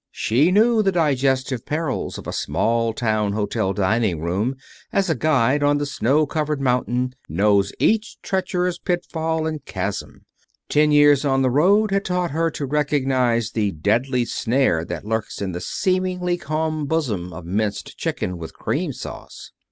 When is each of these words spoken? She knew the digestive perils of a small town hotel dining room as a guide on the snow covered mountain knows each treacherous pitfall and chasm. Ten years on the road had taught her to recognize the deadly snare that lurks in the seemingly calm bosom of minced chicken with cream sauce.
She 0.09 0.51
knew 0.51 0.81
the 0.81 0.91
digestive 0.91 1.63
perils 1.63 2.17
of 2.17 2.25
a 2.25 2.33
small 2.33 2.91
town 2.91 3.33
hotel 3.33 3.71
dining 3.71 4.19
room 4.19 4.55
as 4.91 5.11
a 5.11 5.15
guide 5.15 5.61
on 5.61 5.77
the 5.77 5.85
snow 5.85 6.25
covered 6.25 6.59
mountain 6.59 7.13
knows 7.29 7.71
each 7.77 8.19
treacherous 8.23 8.79
pitfall 8.79 9.45
and 9.45 9.63
chasm. 9.63 10.25
Ten 10.69 10.91
years 10.91 11.23
on 11.23 11.43
the 11.43 11.51
road 11.51 11.91
had 11.91 12.03
taught 12.05 12.31
her 12.31 12.49
to 12.49 12.65
recognize 12.65 13.51
the 13.51 13.73
deadly 13.73 14.25
snare 14.25 14.83
that 14.85 15.05
lurks 15.05 15.39
in 15.39 15.51
the 15.51 15.61
seemingly 15.61 16.35
calm 16.35 16.87
bosom 16.87 17.31
of 17.31 17.45
minced 17.45 17.95
chicken 17.95 18.39
with 18.39 18.55
cream 18.55 18.93
sauce. 18.93 19.51